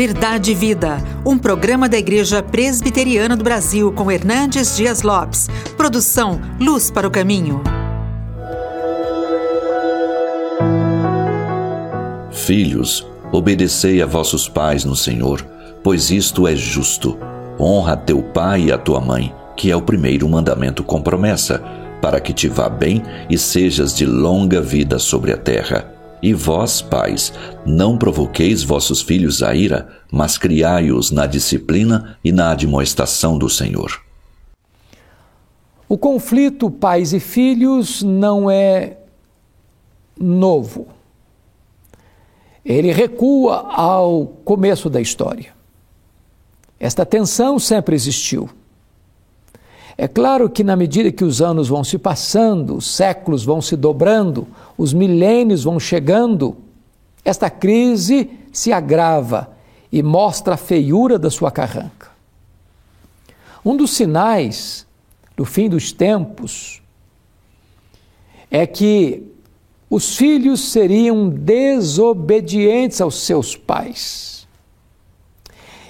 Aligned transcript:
Verdade 0.00 0.52
e 0.52 0.54
Vida, 0.54 0.96
um 1.26 1.36
programa 1.36 1.86
da 1.86 1.98
Igreja 1.98 2.42
Presbiteriana 2.42 3.36
do 3.36 3.44
Brasil 3.44 3.92
com 3.92 4.10
Hernandes 4.10 4.74
Dias 4.74 5.02
Lopes. 5.02 5.46
Produção 5.76 6.40
Luz 6.58 6.90
para 6.90 7.06
o 7.06 7.10
Caminho. 7.10 7.62
Filhos, 12.32 13.06
obedecei 13.30 14.00
a 14.00 14.06
vossos 14.06 14.48
pais 14.48 14.86
no 14.86 14.96
Senhor, 14.96 15.46
pois 15.84 16.10
isto 16.10 16.48
é 16.48 16.56
justo. 16.56 17.18
Honra 17.60 17.94
teu 17.94 18.22
pai 18.22 18.68
e 18.68 18.72
a 18.72 18.78
tua 18.78 19.02
mãe, 19.02 19.34
que 19.54 19.70
é 19.70 19.76
o 19.76 19.82
primeiro 19.82 20.26
mandamento 20.26 20.82
com 20.82 21.02
promessa, 21.02 21.62
para 22.00 22.18
que 22.20 22.32
te 22.32 22.48
vá 22.48 22.70
bem 22.70 23.02
e 23.28 23.36
sejas 23.36 23.94
de 23.94 24.06
longa 24.06 24.62
vida 24.62 24.98
sobre 24.98 25.30
a 25.30 25.36
terra. 25.36 25.99
E 26.22 26.34
vós, 26.34 26.82
pais, 26.82 27.32
não 27.64 27.96
provoqueis 27.96 28.62
vossos 28.62 29.00
filhos 29.00 29.42
a 29.42 29.54
ira, 29.54 29.88
mas 30.12 30.36
criai-os 30.36 31.10
na 31.10 31.26
disciplina 31.26 32.18
e 32.22 32.30
na 32.30 32.50
admoestação 32.50 33.38
do 33.38 33.48
Senhor. 33.48 34.02
O 35.88 35.96
conflito 35.96 36.70
pais 36.70 37.12
e 37.12 37.18
filhos 37.18 38.02
não 38.02 38.50
é 38.50 38.98
novo. 40.18 40.88
Ele 42.64 42.92
recua 42.92 43.72
ao 43.74 44.26
começo 44.44 44.90
da 44.90 45.00
história. 45.00 45.52
Esta 46.78 47.04
tensão 47.04 47.58
sempre 47.58 47.96
existiu. 47.96 48.48
É 50.02 50.08
claro 50.08 50.48
que, 50.48 50.64
na 50.64 50.76
medida 50.76 51.12
que 51.12 51.22
os 51.22 51.42
anos 51.42 51.68
vão 51.68 51.84
se 51.84 51.98
passando, 51.98 52.74
os 52.74 52.86
séculos 52.86 53.44
vão 53.44 53.60
se 53.60 53.76
dobrando, 53.76 54.48
os 54.78 54.94
milênios 54.94 55.64
vão 55.64 55.78
chegando, 55.78 56.56
esta 57.22 57.50
crise 57.50 58.30
se 58.50 58.72
agrava 58.72 59.50
e 59.92 60.02
mostra 60.02 60.54
a 60.54 60.56
feiura 60.56 61.18
da 61.18 61.28
sua 61.28 61.50
carranca. 61.50 62.08
Um 63.62 63.76
dos 63.76 63.90
sinais 63.90 64.86
do 65.36 65.44
fim 65.44 65.68
dos 65.68 65.92
tempos 65.92 66.80
é 68.50 68.66
que 68.66 69.22
os 69.90 70.16
filhos 70.16 70.60
seriam 70.72 71.28
desobedientes 71.28 73.02
aos 73.02 73.16
seus 73.16 73.54
pais. 73.54 74.48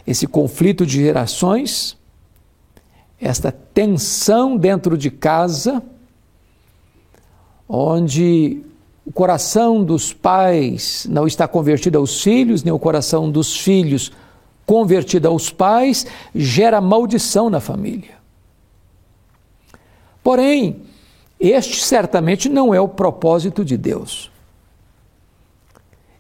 Esse 0.05 0.27
conflito 0.27 0.85
de 0.85 1.01
gerações 1.01 2.00
esta 3.21 3.53
tensão 3.53 4.57
dentro 4.57 4.97
de 4.97 5.11
casa, 5.11 5.83
onde 7.69 8.63
o 9.05 9.13
coração 9.13 9.85
dos 9.85 10.13
pais 10.13 11.07
não 11.11 11.27
está 11.27 11.47
convertido 11.47 11.99
aos 11.99 12.23
filhos, 12.23 12.63
nem 12.63 12.73
o 12.73 12.79
coração 12.79 13.31
dos 13.31 13.57
filhos 13.57 14.11
convertido 14.65 15.29
aos 15.29 15.51
pais, 15.51 16.07
gera 16.35 16.81
maldição 16.81 17.51
na 17.51 17.61
família. 17.61 18.19
Porém, 20.23 20.83
este 21.39 21.83
certamente 21.83 22.49
não 22.49 22.73
é 22.73 22.81
o 22.81 22.89
propósito 22.89 23.65
de 23.65 23.77
Deus. 23.77 24.31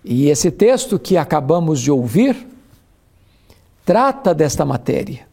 E 0.04 0.28
esse 0.28 0.50
texto 0.50 0.98
que 0.98 1.16
acabamos 1.16 1.80
de 1.80 1.90
ouvir 1.90 2.48
trata 3.84 4.34
desta 4.34 4.64
matéria 4.64 5.29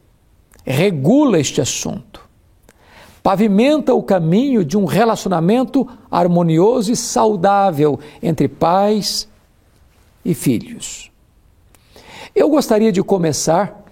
regula 0.70 1.40
este 1.40 1.62
assunto, 1.62 2.28
pavimenta 3.22 3.94
o 3.94 4.02
caminho 4.02 4.62
de 4.62 4.76
um 4.76 4.84
relacionamento 4.84 5.88
harmonioso 6.10 6.92
e 6.92 6.96
saudável 6.96 7.98
entre 8.22 8.48
pais 8.48 9.26
e 10.22 10.34
filhos. 10.34 11.10
Eu 12.34 12.50
gostaria 12.50 12.92
de 12.92 13.02
começar 13.02 13.82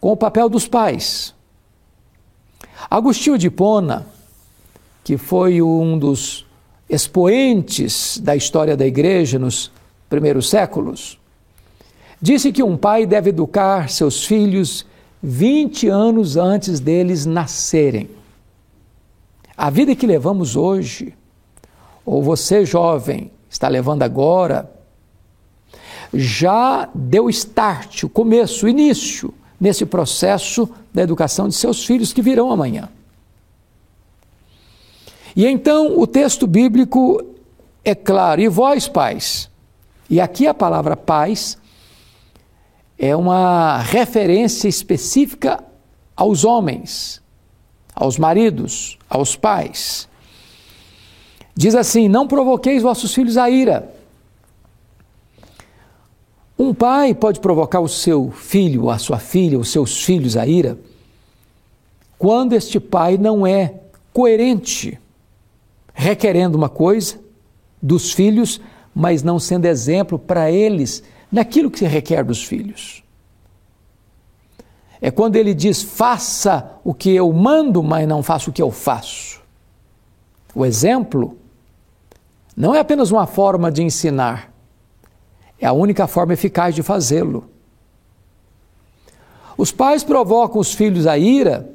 com 0.00 0.12
o 0.12 0.16
papel 0.16 0.48
dos 0.48 0.68
pais. 0.68 1.34
Agostinho 2.88 3.36
de 3.36 3.48
Hipona, 3.48 4.06
que 5.02 5.18
foi 5.18 5.60
um 5.60 5.98
dos 5.98 6.46
expoentes 6.88 8.18
da 8.18 8.36
história 8.36 8.76
da 8.76 8.86
igreja 8.86 9.36
nos 9.38 9.70
primeiros 10.08 10.48
séculos, 10.48 11.18
disse 12.22 12.52
que 12.52 12.62
um 12.62 12.76
pai 12.76 13.04
deve 13.04 13.30
educar 13.30 13.90
seus 13.90 14.24
filhos 14.24 14.86
20 15.22 15.88
anos 15.88 16.36
antes 16.36 16.80
deles 16.80 17.26
nascerem. 17.26 18.08
A 19.56 19.68
vida 19.68 19.94
que 19.94 20.06
levamos 20.06 20.56
hoje, 20.56 21.14
ou 22.04 22.22
você 22.22 22.64
jovem 22.64 23.30
está 23.48 23.68
levando 23.68 24.02
agora, 24.02 24.70
já 26.14 26.88
deu 26.94 27.28
start, 27.28 28.04
o 28.04 28.08
começo, 28.08 28.64
o 28.64 28.68
início 28.68 29.34
nesse 29.60 29.84
processo 29.84 30.68
da 30.92 31.02
educação 31.02 31.48
de 31.48 31.54
seus 31.54 31.84
filhos 31.84 32.12
que 32.12 32.22
virão 32.22 32.50
amanhã. 32.50 32.88
E 35.36 35.46
então 35.46 35.98
o 35.98 36.06
texto 36.06 36.46
bíblico 36.46 37.22
é 37.84 37.94
claro, 37.94 38.40
e 38.40 38.48
vós, 38.48 38.88
pais, 38.88 39.50
e 40.08 40.20
aqui 40.20 40.46
a 40.46 40.54
palavra 40.54 40.96
pais 40.96 41.59
é 43.02 43.16
uma 43.16 43.78
referência 43.78 44.68
específica 44.68 45.64
aos 46.14 46.44
homens, 46.44 47.22
aos 47.94 48.18
maridos, 48.18 48.98
aos 49.08 49.34
pais. 49.34 50.06
Diz 51.54 51.74
assim: 51.74 52.08
Não 52.08 52.28
provoqueis 52.28 52.82
vossos 52.82 53.14
filhos 53.14 53.38
a 53.38 53.48
ira. 53.48 53.90
Um 56.58 56.74
pai 56.74 57.14
pode 57.14 57.40
provocar 57.40 57.80
o 57.80 57.88
seu 57.88 58.30
filho, 58.32 58.90
a 58.90 58.98
sua 58.98 59.18
filha, 59.18 59.58
os 59.58 59.70
seus 59.70 60.04
filhos 60.04 60.36
a 60.36 60.46
ira, 60.46 60.78
quando 62.18 62.52
este 62.52 62.78
pai 62.78 63.16
não 63.16 63.46
é 63.46 63.76
coerente, 64.12 65.00
requerendo 65.94 66.58
uma 66.58 66.68
coisa 66.68 67.18
dos 67.80 68.12
filhos, 68.12 68.60
mas 68.94 69.22
não 69.22 69.38
sendo 69.38 69.64
exemplo 69.64 70.18
para 70.18 70.50
eles 70.50 71.02
naquilo 71.30 71.70
que 71.70 71.78
se 71.78 71.86
requer 71.86 72.24
dos 72.24 72.42
filhos. 72.44 73.02
É 75.00 75.10
quando 75.10 75.36
ele 75.36 75.54
diz: 75.54 75.82
faça 75.82 76.72
o 76.84 76.92
que 76.92 77.10
eu 77.10 77.32
mando, 77.32 77.82
mas 77.82 78.06
não 78.06 78.22
faça 78.22 78.50
o 78.50 78.52
que 78.52 78.62
eu 78.62 78.70
faço. 78.70 79.40
O 80.54 80.66
exemplo 80.66 81.36
não 82.56 82.74
é 82.74 82.80
apenas 82.80 83.10
uma 83.10 83.26
forma 83.26 83.70
de 83.70 83.82
ensinar, 83.82 84.52
é 85.58 85.66
a 85.66 85.72
única 85.72 86.06
forma 86.06 86.34
eficaz 86.34 86.74
de 86.74 86.82
fazê-lo. 86.82 87.48
Os 89.56 89.70
pais 89.70 90.02
provocam 90.02 90.60
os 90.60 90.72
filhos 90.72 91.06
a 91.06 91.18
ira 91.18 91.70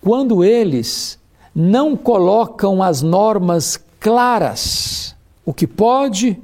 quando 0.00 0.44
eles 0.44 1.18
não 1.54 1.96
colocam 1.96 2.82
as 2.82 3.02
normas 3.02 3.78
claras, 3.98 5.16
o 5.44 5.52
que 5.52 5.66
pode 5.66 6.40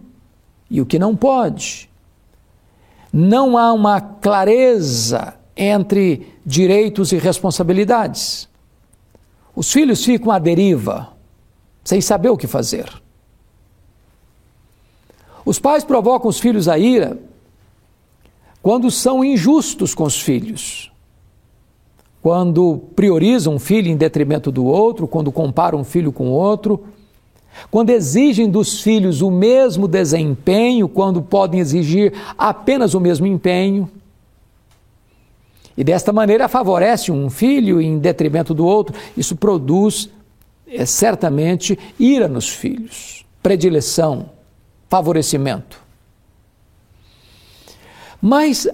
e 0.71 0.81
o 0.81 0.87
que 0.87 0.99
não 0.99 1.15
pode. 1.15 1.89
Não 3.13 3.57
há 3.57 3.73
uma 3.73 4.01
clareza 4.01 5.35
entre 5.57 6.35
direitos 6.45 7.13
e 7.13 7.17
responsabilidades. 7.17 8.49
Os 9.55 9.73
filhos 9.73 10.05
ficam 10.05 10.33
à 10.33 10.39
deriva, 10.39 11.13
sem 11.85 12.01
saber 12.01 12.29
o 12.29 12.37
que 12.37 12.47
fazer. 12.47 12.91
Os 15.45 15.59
pais 15.59 15.85
provocam 15.85 16.29
os 16.29 16.41
filhos 16.41 16.69
a 16.69 16.79
ira 16.79 17.19
quando 18.63 18.91
são 18.91 19.23
injustos 19.23 19.95
com 19.95 20.05
os 20.05 20.19
filhos, 20.19 20.91
quando 22.23 22.79
priorizam 22.97 23.57
um 23.57 23.59
filho 23.59 23.91
em 23.91 23.97
detrimento 23.97 24.51
do 24.51 24.65
outro, 24.65 25.07
quando 25.07 25.31
comparam 25.31 25.81
um 25.81 25.85
filho 25.85 26.11
com 26.11 26.31
outro, 26.31 26.83
quando 27.71 27.91
exigem 27.91 28.49
dos 28.49 28.81
filhos 28.81 29.23
o 29.23 29.31
mesmo 29.31 29.87
desempenho, 29.89 30.89
quando 30.89 31.23
podem 31.23 31.61
exigir 31.61 32.13
apenas 32.37 32.95
o 32.95 33.01
mesmo 33.01 33.27
empenho. 33.27 33.91
E 35.77 35.83
desta 35.83 36.13
maneira 36.13 36.49
favorece 36.49 37.11
um 37.11 37.29
filho 37.29 37.81
em 37.81 37.99
detrimento 37.99 38.55
do 38.55 38.65
outro. 38.65 38.95
Isso 39.17 39.35
produz 39.35 40.09
é, 40.67 40.87
certamente 40.87 41.79
ira 41.99 42.29
nos 42.29 42.49
filhos, 42.49 43.25
predileção, 43.43 44.31
favorecimento. 44.89 45.83
Mas 48.21 48.69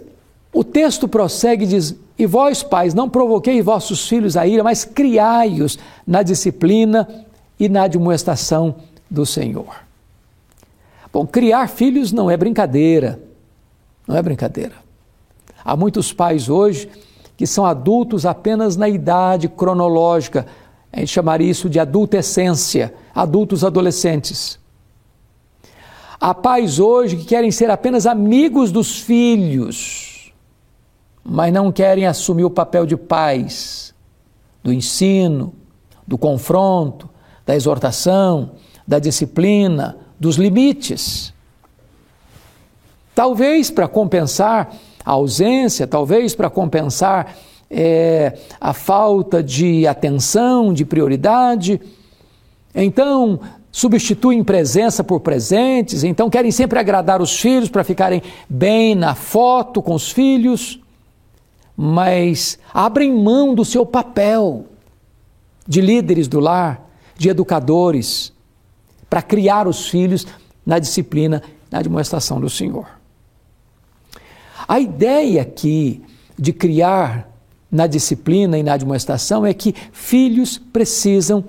o 0.53 0.63
texto 0.63 1.09
prossegue 1.09 1.65
e 1.65 1.69
diz: 1.69 1.97
E 2.19 2.27
vós, 2.27 2.63
pais, 2.63 2.93
não 2.93 3.09
provoquei 3.09 3.63
vossos 3.63 4.09
filhos 4.09 4.37
a 4.37 4.47
ira, 4.47 4.63
mas 4.63 4.85
criai-os 4.85 5.79
na 6.07 6.23
disciplina 6.23 7.27
e 7.61 7.69
na 7.69 7.83
admoestação 7.83 8.77
do 9.09 9.27
Senhor. 9.27 9.77
Bom, 11.13 11.27
criar 11.27 11.69
filhos 11.69 12.11
não 12.11 12.31
é 12.31 12.37
brincadeira, 12.37 13.21
não 14.09 14.17
é 14.17 14.23
brincadeira. 14.23 14.75
Há 15.63 15.77
muitos 15.77 16.11
pais 16.11 16.49
hoje 16.49 16.89
que 17.37 17.47
são 17.47 17.67
adultos 17.67 18.25
apenas 18.25 18.77
na 18.77 18.89
idade 18.89 19.49
cronológica, 19.49 20.47
a 20.93 20.99
gente 21.01 21.09
chamaria 21.11 21.51
isso 21.51 21.69
de 21.69 21.79
adultescência, 21.79 22.95
adultos 23.15 23.65
adolescentes. 23.65 24.59
Há 26.21 26.35
pais 26.35 26.79
hoje 26.79 27.17
que 27.17 27.25
querem 27.25 27.51
ser 27.51 27.71
apenas 27.71 28.07
amigos 28.07 28.71
dos 28.71 29.01
filhos, 29.01 30.33
mas 31.25 31.53
não 31.53 31.73
querem 31.73 32.07
assumir 32.07 32.45
o 32.45 32.51
papel 32.51 32.85
de 32.85 32.97
pais, 32.97 33.95
do 34.63 34.73
ensino, 34.73 35.55
do 36.07 36.19
confronto, 36.19 37.09
da 37.45 37.55
exortação, 37.55 38.53
da 38.87 38.99
disciplina, 38.99 39.97
dos 40.19 40.37
limites. 40.37 41.33
Talvez 43.15 43.71
para 43.71 43.89
compensar 43.89 44.75
a 45.05 45.13
ausência, 45.13 45.87
talvez 45.87 46.35
para 46.35 46.51
compensar 46.51 47.37
é, 47.71 48.37
a 48.61 48.73
falta 48.73 49.43
de 49.43 49.87
atenção, 49.87 50.73
de 50.73 50.85
prioridade. 50.85 51.81
Então, 52.75 53.41
substituem 53.71 54.43
presença 54.43 55.05
por 55.05 55.21
presentes, 55.21 56.03
então 56.03 56.29
querem 56.29 56.51
sempre 56.51 56.79
agradar 56.79 57.23
os 57.23 57.39
filhos 57.39 57.69
para 57.69 57.85
ficarem 57.85 58.23
bem 58.49 58.95
na 58.95 59.15
foto 59.15 59.81
com 59.81 59.95
os 59.95 60.11
filhos, 60.11 60.81
mas 61.77 62.59
abrem 62.75 63.13
mão 63.13 63.55
do 63.55 63.65
seu 63.65 63.87
papel 63.87 64.67
de 65.67 65.81
líderes 65.81 66.27
do 66.27 66.41
lar, 66.41 66.90
de 67.21 67.29
educadores, 67.29 68.33
para 69.11 69.21
criar 69.21 69.69
os 69.69 69.87
filhos 69.87 70.27
na 70.65 70.79
disciplina, 70.79 71.43
na 71.71 71.83
demonstração 71.83 72.41
do 72.41 72.49
Senhor. 72.49 72.89
A 74.67 74.81
ideia 74.81 75.43
aqui 75.43 76.03
de 76.39 76.51
criar 76.51 77.31
na 77.71 77.87
disciplina 77.87 78.57
e 78.57 78.63
na 78.63 78.75
demonstração 78.75 79.45
é 79.45 79.53
que 79.53 79.75
filhos 79.93 80.57
precisam 80.57 81.45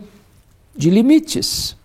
de 0.75 0.89
limites. 0.89 1.77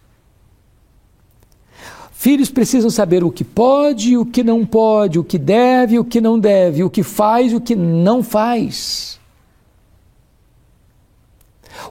Filhos 2.10 2.50
precisam 2.50 2.90
saber 2.90 3.22
o 3.22 3.30
que 3.30 3.44
pode 3.44 4.10
e 4.10 4.18
o 4.18 4.26
que 4.26 4.42
não 4.42 4.66
pode, 4.66 5.16
o 5.16 5.22
que 5.22 5.38
deve 5.38 5.94
e 5.94 5.98
o 6.00 6.04
que 6.04 6.20
não 6.20 6.40
deve, 6.40 6.82
o 6.82 6.90
que 6.90 7.04
faz 7.04 7.52
e 7.52 7.54
o 7.54 7.60
que 7.60 7.76
não 7.76 8.20
faz. 8.20 9.15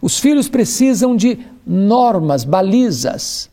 Os 0.02 0.20
filhos 0.20 0.48
precisam 0.48 1.16
de 1.16 1.40
normas, 1.66 2.44
balizas. 2.44 3.50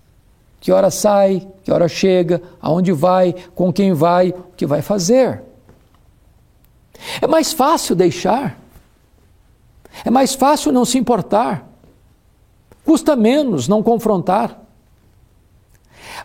Que 0.60 0.70
hora 0.70 0.90
sai, 0.90 1.46
que 1.64 1.72
hora 1.72 1.88
chega, 1.88 2.40
aonde 2.60 2.92
vai, 2.92 3.34
com 3.54 3.72
quem 3.72 3.92
vai, 3.92 4.30
o 4.30 4.52
que 4.56 4.66
vai 4.66 4.80
fazer. 4.80 5.42
É 7.20 7.26
mais 7.26 7.52
fácil 7.52 7.96
deixar. 7.96 8.58
É 10.04 10.10
mais 10.10 10.34
fácil 10.34 10.72
não 10.72 10.84
se 10.84 10.98
importar. 10.98 11.68
Custa 12.84 13.16
menos 13.16 13.68
não 13.68 13.82
confrontar. 13.82 14.60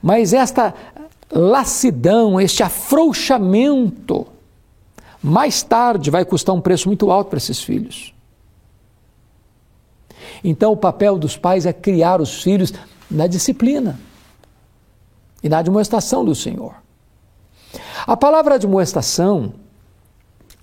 Mas 0.02 0.34
esta 0.34 0.74
lassidão, 1.32 2.40
este 2.40 2.64
afrouxamento, 2.64 4.28
mais 5.22 5.62
tarde 5.62 6.10
vai 6.10 6.24
custar 6.24 6.56
um 6.56 6.62
preço 6.62 6.88
muito 6.88 7.12
alto 7.12 7.30
para 7.30 7.38
esses 7.38 7.62
filhos. 7.62 8.14
Então, 10.44 10.72
o 10.72 10.78
papel 10.78 11.18
dos 11.18 11.38
pais 11.38 11.66
é 11.66 11.74
criar 11.74 12.22
os 12.22 12.44
filhos 12.44 12.74
na 13.10 13.28
disciplina 13.28 14.00
e 15.44 15.50
na 15.50 15.62
demonstração 15.62 16.24
do 16.24 16.36
Senhor. 16.36 16.76
A 18.06 18.16
palavra 18.16 18.56
admoestação 18.56 19.54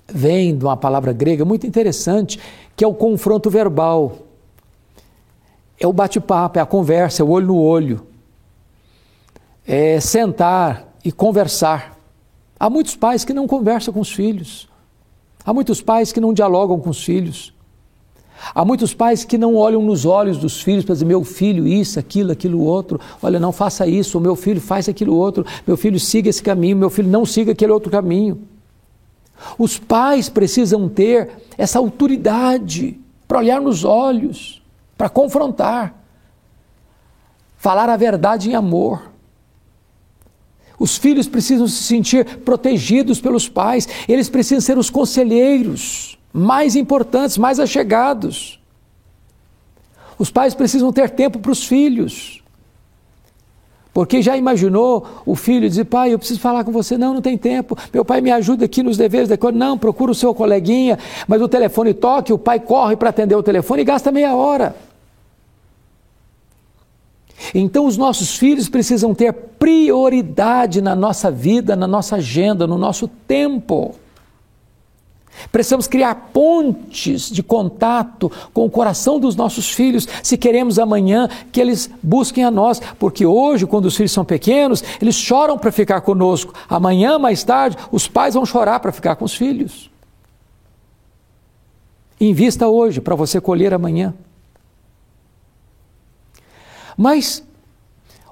vem 0.06 0.56
de 0.56 0.65
uma 0.65 0.76
palavra 0.76 1.12
grega 1.12 1.44
muito 1.44 1.67
interessante, 1.67 2.41
que 2.76 2.85
é 2.85 2.87
o 2.87 2.94
confronto 2.94 3.50
verbal. 3.50 4.19
É 5.79 5.87
o 5.87 5.93
bate-papo, 5.93 6.59
é 6.59 6.62
a 6.62 6.67
conversa, 6.67 7.23
é 7.23 7.25
o 7.25 7.31
olho 7.31 7.47
no 7.47 7.59
olho 7.59 8.15
é, 9.67 9.99
sentar 10.00 10.94
e 11.05 11.11
conversar. 11.11 11.99
Há 12.59 12.69
muitos 12.69 12.97
pais 12.97 13.25
que 13.25 13.32
não 13.32 13.47
conversam 13.47 13.93
com 13.93 14.00
os 14.00 14.12
filhos. 14.12 14.69
Há 15.44 15.53
muitos 15.53 15.81
pais 15.81 16.12
que 16.12 16.21
não 16.21 16.32
dialogam 16.32 16.79
com 16.79 16.91
os 16.91 17.03
filhos. 17.03 17.53
Há 18.52 18.64
muitos 18.64 18.93
pais 18.93 19.25
que 19.25 19.38
não 19.38 19.55
olham 19.55 19.81
nos 19.81 20.05
olhos 20.05 20.38
dos 20.38 20.61
filhos 20.61 20.85
para 20.85 20.94
dizer: 20.94 21.05
meu 21.05 21.23
filho, 21.25 21.67
isso, 21.67 21.99
aquilo, 21.99 22.32
aquilo 22.32 22.61
outro. 22.61 23.00
Olha, 23.23 23.38
não 23.38 23.52
faça 23.52 23.87
isso. 23.87 24.20
Meu 24.20 24.35
filho 24.35 24.61
faz 24.61 24.88
aquilo 24.88 25.14
outro. 25.14 25.46
Meu 25.67 25.76
filho 25.76 26.00
siga 26.00 26.29
esse 26.29 26.43
caminho. 26.43 26.76
Meu 26.76 26.91
filho 26.91 27.08
não 27.08 27.25
siga 27.25 27.52
aquele 27.52 27.73
outro 27.73 27.91
caminho. 27.91 28.41
Os 29.58 29.79
pais 29.79 30.29
precisam 30.29 30.88
ter 30.88 31.31
essa 31.56 31.79
autoridade 31.79 32.99
para 33.26 33.38
olhar 33.38 33.61
nos 33.61 33.85
olhos, 33.85 34.62
para 34.97 35.08
confrontar, 35.08 35.94
falar 37.56 37.88
a 37.88 37.97
verdade 37.97 38.50
em 38.50 38.55
amor. 38.55 39.11
Os 40.79 40.97
filhos 40.97 41.29
precisam 41.29 41.67
se 41.67 41.82
sentir 41.85 42.38
protegidos 42.38 43.20
pelos 43.20 43.49
pais, 43.49 43.88
eles 44.08 44.29
precisam 44.29 44.61
ser 44.61 44.79
os 44.79 44.90
conselheiros 44.90 46.13
mais 46.37 46.75
importantes, 46.75 47.39
mais 47.39 47.61
achegados. 47.61 48.59
Os 50.19 50.33
pais 50.33 50.53
precisam 50.53 50.93
ter 50.93 51.11
tempo 51.11 51.39
para 51.39 51.53
os 51.53 51.65
filhos. 51.65 52.43
Porque 53.93 54.21
já 54.21 54.37
imaginou 54.37 55.07
o 55.25 55.37
filho 55.37 55.69
dizer, 55.69 55.85
pai, 55.85 56.13
eu 56.13 56.19
preciso 56.19 56.41
falar 56.41 56.65
com 56.65 56.73
você. 56.73 56.99
Não, 56.99 57.15
não 57.15 57.23
tem 57.23 57.39
tempo. 57.39 57.79
Meu 57.93 58.05
pai 58.05 58.21
me 58.21 58.33
ajuda 58.33 58.65
aqui 58.65 58.83
nos 58.83 58.97
deveres 58.97 59.29
da 59.29 59.39
coisa. 59.39 59.57
Não, 59.57 59.79
procura 59.79 60.11
o 60.11 60.15
seu 60.15 60.35
coleguinha, 60.35 60.99
mas 61.29 61.41
o 61.41 61.47
telefone 61.47 61.95
toca, 61.95 62.35
o 62.35 62.39
pai 62.39 62.59
corre 62.59 62.97
para 62.97 63.11
atender 63.11 63.37
o 63.37 63.43
telefone 63.43 63.83
e 63.83 63.85
gasta 63.85 64.11
meia 64.11 64.35
hora. 64.35 64.75
Então, 67.55 67.87
os 67.87 67.97
nossos 67.97 68.37
filhos 68.37 68.69
precisam 68.69 69.15
ter 69.15 69.33
prioridade 69.33 70.83
na 70.83 70.97
nossa 70.97 71.31
vida, 71.31 71.77
na 71.77 71.87
nossa 71.87 72.17
agenda, 72.17 72.67
no 72.67 72.77
nosso 72.77 73.07
tempo. 73.07 73.95
Precisamos 75.51 75.87
criar 75.87 76.31
pontes 76.33 77.31
de 77.31 77.43
contato 77.43 78.31
com 78.53 78.65
o 78.65 78.71
coração 78.71 79.19
dos 79.19 79.37
nossos 79.37 79.71
filhos, 79.71 80.09
se 80.23 80.37
queremos 80.37 80.79
amanhã 80.79 81.29
que 81.53 81.61
eles 81.61 81.91
busquem 82.03 82.45
a 82.45 82.51
nós, 82.51 82.81
porque 82.99 83.27
hoje, 83.27 83.67
quando 83.67 83.87
os 83.87 83.97
filhos 83.97 84.13
são 84.13 84.25
pequenos, 84.25 84.83
eles 85.01 85.15
choram 85.15 85.59
para 85.59 85.73
ficar 85.73 86.01
conosco. 86.01 86.55
Amanhã, 86.69 87.19
mais 87.19 87.43
tarde, 87.45 87.77
os 87.91 88.09
pais 88.09 88.35
vão 88.35 88.47
chorar 88.47 88.81
para 88.81 88.93
ficar 88.93 89.17
com 89.17 89.25
os 89.25 89.35
filhos. 89.35 89.91
Invista 92.21 92.69
hoje 92.69 93.01
para 93.01 93.15
você 93.15 93.41
colher 93.41 93.75
amanhã. 93.75 94.15
Mas 96.97 97.45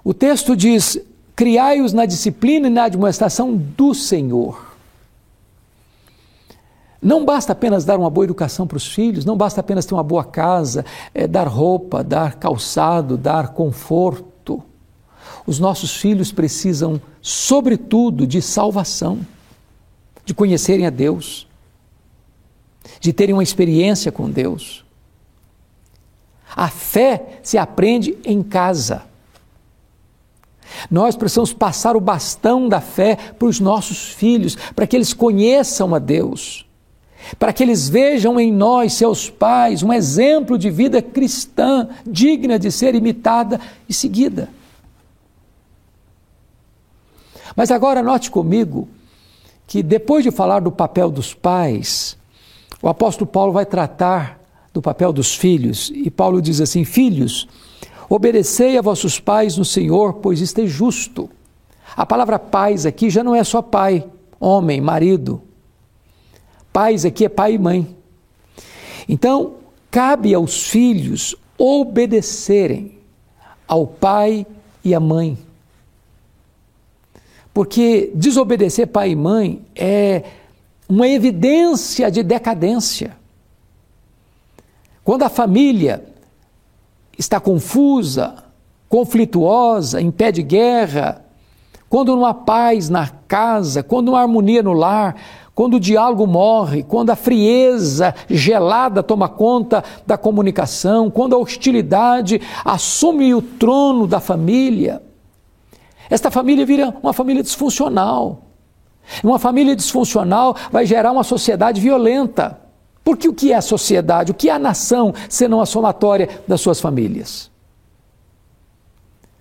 o 0.04 0.14
texto 0.14 0.56
diz: 0.56 0.98
criai-os 1.34 1.92
na 1.92 2.06
disciplina 2.06 2.68
e 2.68 2.70
na 2.70 2.88
demonstração 2.88 3.54
do 3.54 3.94
Senhor. 3.94 4.71
Não 7.02 7.24
basta 7.24 7.52
apenas 7.52 7.84
dar 7.84 7.98
uma 7.98 8.08
boa 8.08 8.24
educação 8.24 8.64
para 8.64 8.76
os 8.76 8.86
filhos, 8.86 9.24
não 9.24 9.36
basta 9.36 9.60
apenas 9.60 9.84
ter 9.84 9.92
uma 9.92 10.04
boa 10.04 10.22
casa, 10.22 10.84
é, 11.12 11.26
dar 11.26 11.48
roupa, 11.48 12.04
dar 12.04 12.36
calçado, 12.36 13.16
dar 13.16 13.48
conforto. 13.48 14.62
Os 15.44 15.58
nossos 15.58 15.96
filhos 15.96 16.30
precisam, 16.30 17.02
sobretudo, 17.20 18.24
de 18.24 18.40
salvação, 18.40 19.18
de 20.24 20.32
conhecerem 20.32 20.86
a 20.86 20.90
Deus, 20.90 21.48
de 23.00 23.12
terem 23.12 23.34
uma 23.34 23.42
experiência 23.42 24.12
com 24.12 24.30
Deus. 24.30 24.84
A 26.54 26.68
fé 26.68 27.40
se 27.42 27.58
aprende 27.58 28.16
em 28.24 28.44
casa. 28.44 29.02
Nós 30.88 31.16
precisamos 31.16 31.52
passar 31.52 31.96
o 31.96 32.00
bastão 32.00 32.68
da 32.68 32.80
fé 32.80 33.16
para 33.16 33.48
os 33.48 33.58
nossos 33.58 34.10
filhos, 34.10 34.54
para 34.76 34.86
que 34.86 34.94
eles 34.94 35.12
conheçam 35.12 35.92
a 35.94 35.98
Deus, 35.98 36.64
para 37.38 37.52
que 37.52 37.62
eles 37.62 37.88
vejam 37.88 38.38
em 38.38 38.52
nós, 38.52 38.94
seus 38.94 39.30
pais, 39.30 39.82
um 39.82 39.92
exemplo 39.92 40.58
de 40.58 40.70
vida 40.70 41.00
cristã 41.00 41.88
digna 42.06 42.58
de 42.58 42.70
ser 42.70 42.94
imitada 42.94 43.60
e 43.88 43.94
seguida. 43.94 44.48
Mas 47.54 47.70
agora 47.70 48.02
note 48.02 48.30
comigo 48.30 48.88
que 49.66 49.82
depois 49.82 50.24
de 50.24 50.30
falar 50.30 50.60
do 50.60 50.72
papel 50.72 51.10
dos 51.10 51.32
pais, 51.32 52.16
o 52.82 52.88
apóstolo 52.88 53.30
Paulo 53.30 53.52
vai 53.52 53.64
tratar 53.64 54.40
do 54.72 54.82
papel 54.82 55.12
dos 55.12 55.34
filhos, 55.34 55.92
e 55.94 56.10
Paulo 56.10 56.40
diz 56.40 56.60
assim: 56.60 56.84
Filhos, 56.84 57.46
obedecei 58.08 58.76
a 58.76 58.82
vossos 58.82 59.20
pais 59.20 59.56
no 59.56 59.64
Senhor, 59.64 60.14
pois 60.14 60.40
isto 60.40 60.60
é 60.60 60.66
justo. 60.66 61.30
A 61.94 62.06
palavra 62.06 62.38
pais 62.38 62.86
aqui 62.86 63.10
já 63.10 63.22
não 63.22 63.34
é 63.34 63.44
só 63.44 63.60
pai, 63.60 64.06
homem, 64.40 64.80
marido. 64.80 65.42
Pais 66.72 67.04
aqui 67.04 67.24
é 67.24 67.28
pai 67.28 67.54
e 67.54 67.58
mãe. 67.58 67.96
Então, 69.08 69.56
cabe 69.90 70.34
aos 70.34 70.68
filhos 70.68 71.36
obedecerem 71.58 72.98
ao 73.68 73.86
pai 73.86 74.46
e 74.84 74.94
à 74.94 75.00
mãe. 75.00 75.38
Porque 77.52 78.10
desobedecer 78.14 78.86
pai 78.86 79.10
e 79.10 79.16
mãe 79.16 79.62
é 79.74 80.24
uma 80.88 81.06
evidência 81.06 82.10
de 82.10 82.22
decadência. 82.22 83.16
Quando 85.04 85.24
a 85.24 85.28
família 85.28 86.04
está 87.18 87.38
confusa, 87.40 88.44
conflituosa, 88.88 90.00
em 90.00 90.10
pé 90.10 90.32
de 90.32 90.42
guerra, 90.42 91.24
quando 91.88 92.16
não 92.16 92.24
há 92.24 92.32
paz 92.32 92.88
na 92.88 93.08
casa, 93.08 93.82
quando 93.82 94.06
não 94.06 94.16
há 94.16 94.22
harmonia 94.22 94.62
no 94.62 94.72
lar, 94.72 95.16
quando 95.54 95.74
o 95.74 95.80
diálogo 95.80 96.26
morre, 96.26 96.82
quando 96.82 97.10
a 97.10 97.16
frieza 97.16 98.14
gelada 98.28 99.02
toma 99.02 99.28
conta 99.28 99.84
da 100.06 100.16
comunicação, 100.16 101.10
quando 101.10 101.34
a 101.34 101.38
hostilidade 101.38 102.40
assume 102.64 103.34
o 103.34 103.42
trono 103.42 104.06
da 104.06 104.18
família, 104.18 105.02
esta 106.08 106.30
família 106.30 106.64
vira 106.64 106.94
uma 107.02 107.12
família 107.12 107.42
disfuncional. 107.42 108.42
Uma 109.22 109.38
família 109.38 109.74
disfuncional 109.74 110.56
vai 110.70 110.86
gerar 110.86 111.12
uma 111.12 111.24
sociedade 111.24 111.80
violenta. 111.80 112.60
Porque 113.04 113.28
o 113.28 113.34
que 113.34 113.52
é 113.52 113.56
a 113.56 113.62
sociedade? 113.62 114.30
O 114.30 114.34
que 114.34 114.48
é 114.48 114.52
a 114.52 114.58
nação, 114.58 115.12
senão 115.28 115.60
a 115.60 115.66
somatória 115.66 116.28
das 116.46 116.60
suas 116.60 116.80
famílias? 116.80 117.50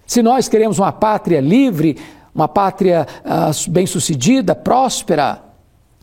Se 0.07 0.21
nós 0.21 0.47
queremos 0.47 0.79
uma 0.79 0.91
pátria 0.91 1.39
livre, 1.39 1.97
uma 2.33 2.47
pátria 2.47 3.07
uh, 3.23 3.69
bem-sucedida, 3.69 4.55
próspera, 4.55 5.50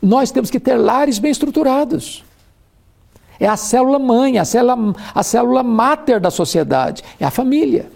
nós 0.00 0.30
temos 0.30 0.50
que 0.50 0.60
ter 0.60 0.76
lares 0.76 1.18
bem 1.18 1.30
estruturados. 1.30 2.24
É 3.40 3.46
a 3.46 3.56
célula 3.56 3.98
mãe, 3.98 4.38
a 4.38 4.44
célula, 4.44 4.94
a 5.14 5.22
célula 5.22 5.62
máter 5.62 6.20
da 6.20 6.30
sociedade, 6.30 7.02
é 7.20 7.24
a 7.24 7.30
família. 7.30 7.90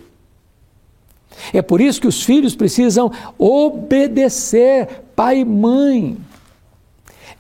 É 1.52 1.62
por 1.62 1.80
isso 1.80 2.00
que 2.00 2.06
os 2.06 2.22
filhos 2.22 2.54
precisam 2.54 3.10
obedecer 3.38 5.02
pai 5.16 5.40
e 5.40 5.44
mãe. 5.44 6.16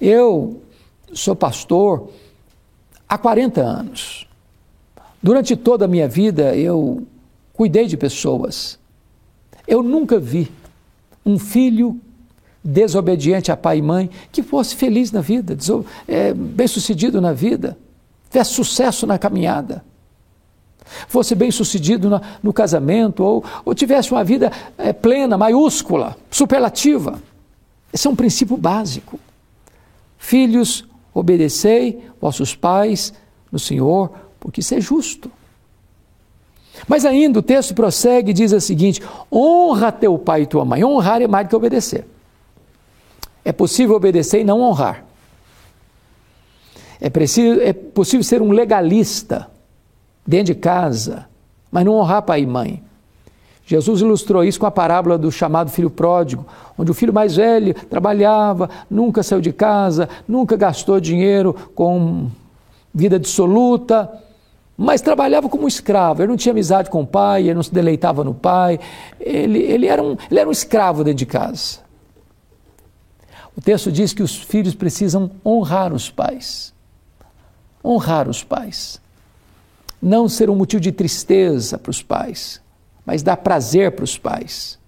Eu 0.00 0.62
sou 1.12 1.36
pastor 1.36 2.10
há 3.08 3.16
40 3.18 3.60
anos. 3.60 4.26
Durante 5.22 5.54
toda 5.54 5.84
a 5.84 5.88
minha 5.88 6.08
vida 6.08 6.56
eu 6.56 7.06
cuidei 7.52 7.86
de 7.86 7.96
pessoas. 7.96 8.78
Eu 9.66 9.82
nunca 9.82 10.18
vi 10.18 10.50
um 11.24 11.38
filho 11.38 12.00
desobediente 12.64 13.50
a 13.50 13.56
pai 13.56 13.78
e 13.78 13.82
mãe 13.82 14.10
que 14.30 14.42
fosse 14.42 14.76
feliz 14.76 15.10
na 15.10 15.20
vida, 15.20 15.56
é, 16.06 16.32
bem 16.32 16.66
sucedido 16.66 17.20
na 17.20 17.32
vida, 17.32 17.76
tivesse 18.30 18.54
sucesso 18.54 19.06
na 19.06 19.18
caminhada, 19.18 19.84
fosse 21.08 21.34
bem 21.34 21.50
sucedido 21.50 22.08
no, 22.08 22.20
no 22.42 22.52
casamento 22.52 23.22
ou, 23.22 23.44
ou, 23.64 23.74
tivesse 23.74 24.12
uma 24.12 24.22
vida 24.22 24.52
é, 24.78 24.92
plena, 24.92 25.36
maiúscula, 25.36 26.16
superlativa. 26.30 27.20
Esse 27.92 28.06
é 28.06 28.10
um 28.10 28.16
princípio 28.16 28.56
básico. 28.56 29.18
Filhos, 30.18 30.84
obedecei 31.12 32.04
vossos 32.20 32.54
pais 32.54 33.12
no 33.50 33.58
Senhor, 33.58 34.10
porque 34.38 34.60
isso 34.60 34.74
é 34.74 34.80
justo. 34.80 35.30
Mas 36.88 37.04
ainda 37.04 37.38
o 37.38 37.42
texto 37.42 37.74
prossegue 37.74 38.30
e 38.30 38.34
diz 38.34 38.52
o 38.52 38.60
seguinte: 38.60 39.02
honra 39.30 39.92
teu 39.92 40.18
pai 40.18 40.42
e 40.42 40.46
tua 40.46 40.64
mãe. 40.64 40.82
Honrar 40.84 41.20
é 41.20 41.26
mais 41.26 41.46
do 41.46 41.50
que 41.50 41.56
obedecer. 41.56 42.06
É 43.44 43.52
possível 43.52 43.96
obedecer 43.96 44.40
e 44.40 44.44
não 44.44 44.60
honrar. 44.60 45.04
É, 47.00 47.10
preciso, 47.10 47.60
é 47.60 47.72
possível 47.72 48.22
ser 48.22 48.40
um 48.40 48.52
legalista 48.52 49.48
dentro 50.26 50.54
de 50.54 50.60
casa, 50.60 51.26
mas 51.70 51.84
não 51.84 51.94
honrar 51.94 52.22
pai 52.22 52.42
e 52.42 52.46
mãe. 52.46 52.82
Jesus 53.64 54.00
ilustrou 54.00 54.44
isso 54.44 54.60
com 54.60 54.66
a 54.66 54.70
parábola 54.70 55.16
do 55.16 55.30
chamado 55.30 55.70
filho 55.70 55.90
pródigo, 55.90 56.46
onde 56.76 56.90
o 56.90 56.94
filho 56.94 57.12
mais 57.12 57.36
velho 57.36 57.74
trabalhava, 57.74 58.68
nunca 58.90 59.22
saiu 59.22 59.40
de 59.40 59.52
casa, 59.52 60.08
nunca 60.26 60.56
gastou 60.56 61.00
dinheiro 61.00 61.54
com 61.74 62.28
vida 62.94 63.18
dissoluta, 63.18 64.10
mas 64.76 65.00
trabalhava 65.00 65.48
como 65.48 65.68
escravo. 65.68 66.22
Ele 66.22 66.28
não 66.28 66.36
tinha 66.36 66.52
amizade 66.52 66.90
com 66.90 67.02
o 67.02 67.06
pai, 67.06 67.42
ele 67.42 67.54
não 67.54 67.62
se 67.62 67.72
deleitava 67.72 68.24
no 68.24 68.34
pai, 68.34 68.78
ele, 69.18 69.60
ele, 69.60 69.86
era, 69.86 70.02
um, 70.02 70.16
ele 70.30 70.40
era 70.40 70.48
um 70.48 70.52
escravo 70.52 71.04
dentro 71.04 71.18
de 71.18 71.26
casa. 71.26 71.80
O 73.56 73.60
texto 73.60 73.92
diz 73.92 74.12
que 74.12 74.22
os 74.22 74.36
filhos 74.36 74.74
precisam 74.74 75.30
honrar 75.44 75.92
os 75.92 76.10
pais. 76.10 76.72
Honrar 77.84 78.28
os 78.28 78.42
pais. 78.42 79.00
Não 80.00 80.28
ser 80.28 80.50
um 80.50 80.56
motivo 80.56 80.80
de 80.80 80.92
tristeza 80.92 81.78
para 81.78 81.90
os 81.90 82.02
pais 82.02 82.62
mas 83.04 83.22
dá 83.22 83.36
prazer 83.36 83.92
para 83.92 84.04
os 84.04 84.16
pais, 84.16 84.78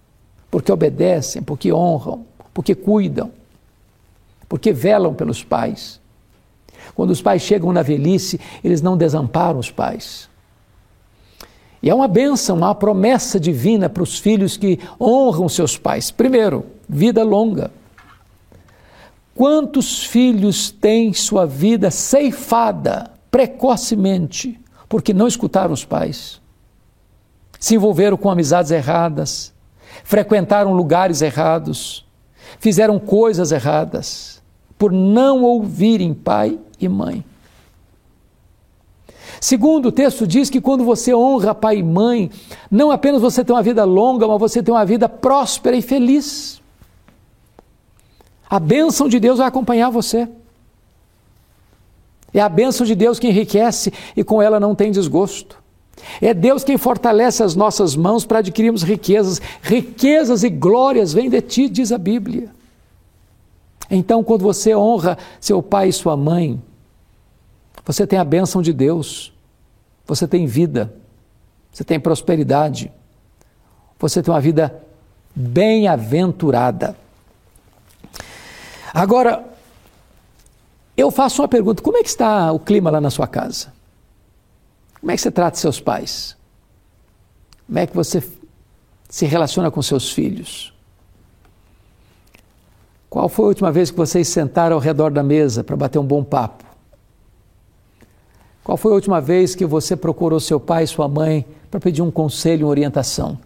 porque 0.51 0.71
obedecem, 0.71 1.43
porque 1.43 1.73
honram, 1.73 2.25
porque 2.53 2.75
cuidam, 2.75 3.31
porque 4.49 4.73
velam 4.73 5.15
pelos 5.15 5.43
pais. 5.43 6.01
Quando 6.95 7.11
os 7.11 7.21
pais 7.21 7.43
chegam 7.43 7.73
na 7.73 7.83
velhice, 7.83 8.41
eles 8.63 8.81
não 8.81 8.97
desamparam 8.97 9.59
os 9.59 9.71
pais. 9.71 10.29
E 11.83 11.91
é 11.91 11.95
uma 11.95 12.09
bênção, 12.09 12.57
uma 12.57 12.75
promessa 12.75 13.39
divina 13.39 13.89
para 13.89 14.03
os 14.03 14.19
filhos 14.19 14.57
que 14.57 14.79
honram 15.01 15.49
seus 15.49 15.77
pais. 15.77 16.11
Primeiro, 16.11 16.65
vida 16.89 17.23
longa. 17.23 17.71
Quantos 19.35 20.05
filhos 20.05 20.71
têm 20.71 21.13
sua 21.13 21.45
vida 21.45 21.91
ceifada 21.91 23.11
precocemente 23.31 24.61
porque 24.89 25.13
não 25.13 25.27
escutaram 25.27 25.73
os 25.73 25.85
pais? 25.85 26.41
se 27.65 27.77
envolveram 27.77 28.19
com 28.19 28.29
amizades 28.29 28.71
erradas, 28.71 29.51
frequentaram 30.05 30.75
lugares 30.75 31.23
errados, 31.23 32.05
fizeram 32.59 32.99
coisas 32.99 33.53
erradas, 33.53 34.43
por 34.77 34.93
não 34.93 35.43
ouvirem 35.43 36.13
pai 36.13 36.59
e 36.79 36.87
mãe. 36.87 37.25
Segundo, 39.41 39.87
o 39.87 39.93
texto 39.93 40.27
diz 40.27 40.51
que 40.51 40.61
quando 40.61 40.85
você 40.85 41.15
honra 41.15 41.55
pai 41.55 41.79
e 41.79 41.83
mãe, 41.83 42.31
não 42.71 42.91
apenas 42.91 43.23
você 43.23 43.43
tem 43.43 43.57
uma 43.57 43.63
vida 43.63 43.83
longa, 43.85 44.29
mas 44.29 44.39
você 44.39 44.63
tem 44.63 44.75
uma 44.75 44.85
vida 44.85 45.09
próspera 45.09 45.75
e 45.75 45.81
feliz. 45.81 46.61
A 48.55 48.61
bênção 48.61 49.09
de 49.09 49.19
Deus 49.19 49.39
vai 49.39 49.49
acompanhar 49.49 49.91
você. 49.91 50.29
É 52.33 52.39
a 52.39 52.49
bênção 52.49 52.87
de 52.87 52.95
Deus 52.95 53.19
que 53.19 53.27
enriquece 53.27 53.93
e 54.17 54.23
com 54.23 54.41
ela 54.41 54.61
não 54.61 54.77
tem 54.77 54.93
desgosto. 54.93 55.61
É 56.23 56.33
Deus 56.33 56.63
quem 56.63 56.79
fortalece 56.79 57.43
as 57.43 57.57
nossas 57.57 57.97
mãos 57.97 58.25
para 58.25 58.39
adquirirmos 58.39 58.85
riquezas. 58.85 59.43
Riquezas 59.61 60.45
e 60.45 60.49
glórias 60.49 61.13
vêm 61.13 61.29
de 61.29 61.41
ti, 61.41 61.69
diz 61.69 61.91
a 61.91 61.99
Bíblia. 61.99 62.49
Então, 63.91 64.23
quando 64.23 64.43
você 64.43 64.73
honra 64.73 65.19
seu 65.41 65.61
pai 65.61 65.89
e 65.89 65.93
sua 65.93 66.17
mãe, 66.17 66.63
você 67.85 68.07
tem 68.07 68.21
a 68.21 68.25
bênção 68.25 68.63
de 68.63 68.73
Deus, 68.73 69.33
você 70.07 70.29
tem 70.29 70.47
vida, 70.47 70.95
você 71.73 71.83
tem 71.83 71.99
prosperidade, 71.99 72.93
você 73.99 74.23
tem 74.23 74.33
uma 74.33 74.41
vida 74.41 74.81
bem-aventurada. 75.35 77.03
Agora, 78.95 79.45
eu 80.97 81.11
faço 81.11 81.43
uma 81.43 81.49
pergunta: 81.49 81.83
como 81.83 81.97
é 81.97 82.03
que 82.03 82.09
está 82.09 82.53
o 82.53 82.61
clima 82.61 82.91
lá 82.91 83.01
na 83.01 83.11
sua 83.11 83.27
casa? 83.27 83.73
Como 85.01 85.11
é 85.11 85.17
que 85.17 85.21
você 85.21 85.33
trata 85.33 85.59
seus 85.59 85.81
pais? 85.81 86.37
Como 87.67 87.79
é 87.81 87.87
que 87.89 87.95
você 87.95 88.23
se 89.09 89.27
relaciona 89.27 89.69
com 89.71 89.83
seus 89.83 90.13
filhos? 90.13 90.73
Qual 93.11 93.29
foi 93.29 93.47
a 93.47 93.49
última 93.49 93.73
vez 93.73 93.91
que 93.91 93.97
vocês 93.97 94.29
sentaram 94.29 94.77
ao 94.77 94.81
redor 94.81 95.11
da 95.11 95.23
mesa 95.23 95.65
para 95.65 95.77
bater 95.77 95.99
um 95.99 96.07
bom 96.07 96.23
papo? 96.23 96.65
Qual 98.63 98.77
foi 98.77 98.93
a 98.93 98.95
última 98.95 99.21
vez 99.21 99.55
que 99.55 99.67
você 99.67 99.95
procurou 99.95 100.41
seu 100.41 100.59
pai 100.59 100.85
e 100.85 100.87
sua 100.87 101.07
mãe 101.07 101.47
para 101.71 101.81
pedir 101.81 102.01
um 102.01 102.11
conselho, 102.11 102.67
uma 102.67 102.71
orientação? 102.71 103.39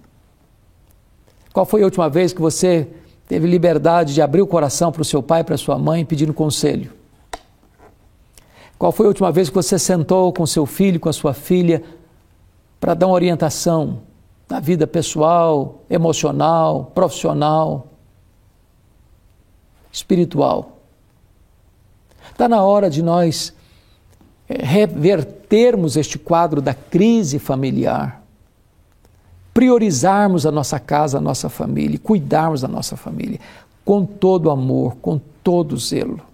Qual 1.52 1.66
foi 1.66 1.82
a 1.82 1.84
última 1.86 2.08
vez 2.08 2.32
que 2.32 2.40
você 2.40 2.88
teve 3.28 3.46
liberdade 3.46 4.14
de 4.14 4.22
abrir 4.22 4.40
o 4.40 4.46
coração 4.46 4.90
para 4.90 5.02
o 5.02 5.04
seu 5.04 5.22
pai 5.22 5.44
para 5.44 5.56
sua 5.58 5.78
mãe 5.78 6.04
pedindo 6.04 6.32
conselho? 6.32 6.92
Qual 8.78 8.90
foi 8.90 9.06
a 9.06 9.08
última 9.08 9.30
vez 9.30 9.48
que 9.48 9.54
você 9.54 9.78
sentou 9.78 10.32
com 10.32 10.46
seu 10.46 10.64
filho, 10.64 10.98
com 10.98 11.08
a 11.08 11.12
sua 11.12 11.34
filha, 11.34 11.82
para 12.80 12.94
dar 12.94 13.06
uma 13.06 13.14
orientação 13.14 14.00
na 14.48 14.60
vida 14.60 14.86
pessoal, 14.86 15.82
emocional, 15.90 16.90
profissional, 16.94 17.88
espiritual? 19.92 20.78
Está 22.30 22.48
na 22.48 22.62
hora 22.62 22.88
de 22.88 23.02
nós 23.02 23.52
eh, 24.48 24.64
revertermos 24.64 25.96
este 25.96 26.18
quadro 26.18 26.62
da 26.62 26.72
crise 26.72 27.40
familiar, 27.40 28.17
priorizarmos 29.58 30.46
a 30.46 30.52
nossa 30.52 30.78
casa, 30.78 31.18
a 31.18 31.20
nossa 31.20 31.48
família, 31.48 31.98
cuidarmos 31.98 32.60
da 32.60 32.68
nossa 32.68 32.96
família 32.96 33.40
com 33.84 34.04
todo 34.04 34.50
amor, 34.50 34.96
com 35.02 35.18
todo 35.42 35.76
zelo 35.76 36.28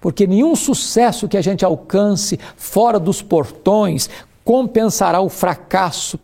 porque 0.00 0.26
nenhum 0.26 0.56
sucesso 0.56 1.28
que 1.28 1.36
a 1.36 1.42
gente 1.42 1.64
alcance 1.64 2.38
fora 2.56 2.98
dos 2.98 3.20
portões 3.20 4.08
compensará 4.42 5.20
o 5.20 5.28
fracasso 5.28 6.18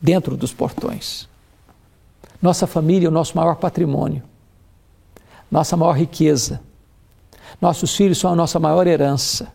dentro 0.00 0.36
dos 0.36 0.52
portões. 0.52 1.28
Nossa 2.40 2.66
família 2.66 3.06
é 3.06 3.08
o 3.08 3.12
nosso 3.12 3.36
maior 3.36 3.56
patrimônio, 3.56 4.22
nossa 5.50 5.76
maior 5.76 5.92
riqueza. 5.92 6.60
Nossos 7.60 7.94
filhos 7.94 8.18
são 8.18 8.32
a 8.32 8.36
nossa 8.36 8.58
maior 8.58 8.86
herança. 8.86 9.52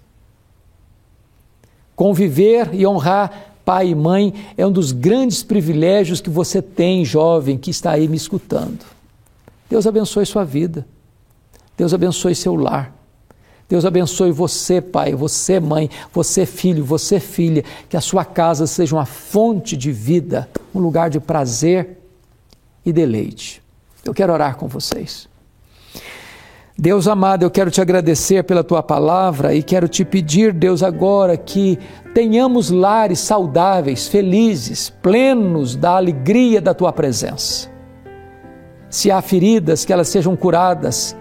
Conviver 1.95 2.73
e 2.73 2.85
honrar 2.85 3.46
pai 3.67 3.89
e 3.89 3.95
mãe 3.95 4.33
é 4.55 4.65
um 4.65 4.71
dos 4.71 4.93
grandes 4.93 5.43
privilégios 5.43 6.21
que 6.21 6.29
você 6.29 6.61
tem, 6.61 7.03
jovem, 7.03 7.57
que 7.57 7.69
está 7.69 7.91
aí 7.91 8.07
me 8.07 8.15
escutando. 8.15 8.79
Deus 9.69 9.85
abençoe 9.85 10.25
sua 10.25 10.45
vida. 10.45 10.87
Deus 11.75 11.93
abençoe 11.93 12.33
seu 12.33 12.55
lar. 12.55 12.95
Deus 13.67 13.83
abençoe 13.83 14.31
você, 14.31 14.79
pai, 14.79 15.13
você, 15.13 15.59
mãe, 15.59 15.89
você, 16.13 16.45
filho, 16.45 16.85
você, 16.85 17.19
filha. 17.19 17.61
Que 17.89 17.97
a 17.97 18.01
sua 18.01 18.23
casa 18.23 18.65
seja 18.65 18.95
uma 18.95 19.05
fonte 19.05 19.75
de 19.75 19.91
vida, 19.91 20.49
um 20.73 20.79
lugar 20.79 21.09
de 21.09 21.19
prazer 21.19 21.97
e 22.85 22.93
deleite. 22.93 23.61
Eu 24.05 24.13
quero 24.13 24.31
orar 24.31 24.55
com 24.55 24.69
vocês. 24.69 25.27
Deus 26.79 27.07
amado, 27.07 27.41
eu 27.41 27.49
quero 27.49 27.71
te 27.71 27.81
agradecer 27.81 28.43
pela 28.43 28.63
tua 28.63 28.83
palavra 28.83 29.55
e 29.55 29.63
quero 29.63 29.87
te 29.87 30.05
pedir, 30.05 30.53
Deus, 30.53 30.83
agora 30.83 31.35
que 31.35 31.79
tenhamos 32.13 32.69
lares 32.69 33.19
saudáveis, 33.19 34.07
felizes, 34.07 34.87
plenos 34.87 35.75
da 35.75 35.95
alegria 35.97 36.61
da 36.61 36.75
tua 36.75 36.93
presença. 36.93 37.67
Se 38.91 39.09
há 39.09 39.23
feridas, 39.23 39.83
que 39.83 39.91
elas 39.91 40.07
sejam 40.07 40.35
curadas, 40.35 41.17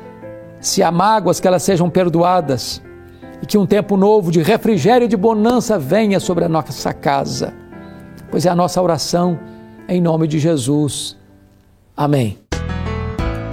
se 0.61 0.83
há 0.83 0.91
mágoas, 0.91 1.41
que 1.41 1.49
elas 1.49 1.63
sejam 1.63 1.89
perdoadas, 1.89 2.83
e 3.43 3.47
que 3.47 3.57
um 3.57 3.65
tempo 3.65 3.97
novo 3.97 4.31
de 4.31 4.43
refrigério 4.43 5.07
e 5.07 5.09
de 5.09 5.17
bonança 5.17 5.79
venha 5.79 6.21
sobre 6.21 6.45
a 6.45 6.49
nossa 6.51 6.93
casa, 6.93 7.55
pois 8.31 8.45
é 8.45 8.51
a 8.51 8.55
nossa 8.55 8.81
oração 8.83 9.39
em 9.89 10.03
nome 10.03 10.29
de 10.29 10.39
Jesus. 10.39 11.17
Amém. 11.97 12.46